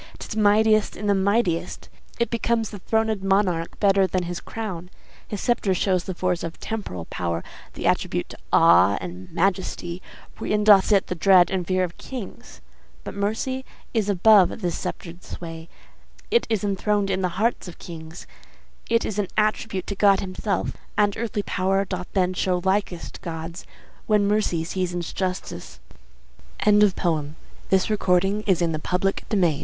'Tis 0.17 0.35
mightiest 0.35 0.97
in 0.97 1.05
the 1.05 1.13
mightiest; 1.13 1.87
it 2.17 2.31
becomes 2.31 2.71
The 2.71 2.79
throned 2.79 3.21
monarch 3.23 3.79
better 3.79 4.07
than 4.07 4.23
his 4.23 4.39
crown; 4.39 4.89
His 5.27 5.41
sceptre 5.41 5.75
shows 5.75 6.05
the 6.05 6.15
force 6.15 6.41
of 6.43 6.59
temporal 6.59 7.05
power, 7.05 7.43
The 7.75 7.85
attribute 7.85 8.29
to 8.29 8.37
awe 8.51 8.97
and 8.99 9.31
majesty, 9.31 10.01
Wherein 10.39 10.63
doth 10.63 10.85
sit 10.87 11.05
the 11.05 11.13
dread 11.13 11.51
and 11.51 11.67
fear 11.67 11.83
of 11.83 11.99
kings; 11.99 12.61
But 13.03 13.13
mercy 13.13 13.63
is 13.93 14.09
above 14.09 14.61
this 14.61 14.75
sceptred 14.75 15.23
sway, 15.23 15.69
It 16.31 16.47
is 16.49 16.63
enthroned 16.63 17.11
in 17.11 17.21
the 17.21 17.37
hearts 17.37 17.67
of 17.67 17.77
kings, 17.77 18.25
It 18.89 19.05
is 19.05 19.19
an 19.19 19.27
attribute 19.37 19.85
to 19.85 19.93
God 19.95 20.19
himself; 20.19 20.73
And 20.97 21.15
earthly 21.15 21.43
power 21.43 21.85
doth 21.85 22.07
then 22.13 22.33
show 22.33 22.59
likest 22.65 23.21
God's 23.21 23.67
When 24.07 24.27
mercy 24.27 24.63
seasons 24.63 25.13
justice. 25.13 25.79
Therefore, 26.57 26.89
Jew, 26.89 27.33
Though 27.69 27.77
justice 28.47 29.23
be 29.29 29.59